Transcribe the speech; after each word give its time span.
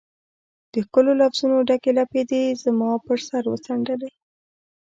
د 0.73 0.75
ښکلو 0.85 1.11
لفظونو 1.21 1.57
ډکي 1.67 1.91
لپې 1.99 2.21
دي 2.29 2.43
زما 2.63 2.89
پر 3.05 3.19
سر 3.27 3.43
وڅنډلي 3.51 4.11